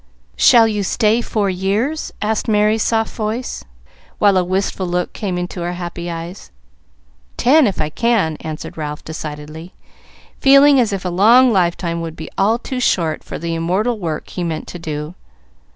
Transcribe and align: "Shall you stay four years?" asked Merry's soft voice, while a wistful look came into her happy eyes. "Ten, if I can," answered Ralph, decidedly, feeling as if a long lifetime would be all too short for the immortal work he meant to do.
"Shall 0.35 0.67
you 0.67 0.81
stay 0.81 1.21
four 1.21 1.51
years?" 1.51 2.11
asked 2.23 2.47
Merry's 2.47 2.81
soft 2.81 3.13
voice, 3.15 3.63
while 4.17 4.35
a 4.35 4.43
wistful 4.43 4.87
look 4.87 5.13
came 5.13 5.37
into 5.37 5.61
her 5.61 5.73
happy 5.73 6.09
eyes. 6.09 6.49
"Ten, 7.37 7.67
if 7.67 7.79
I 7.79 7.91
can," 7.91 8.35
answered 8.41 8.79
Ralph, 8.79 9.03
decidedly, 9.05 9.75
feeling 10.39 10.79
as 10.79 10.91
if 10.91 11.05
a 11.05 11.09
long 11.09 11.53
lifetime 11.53 12.01
would 12.01 12.15
be 12.15 12.31
all 12.35 12.57
too 12.57 12.79
short 12.79 13.23
for 13.23 13.37
the 13.37 13.53
immortal 13.53 13.99
work 13.99 14.29
he 14.29 14.43
meant 14.43 14.67
to 14.69 14.79
do. 14.79 15.13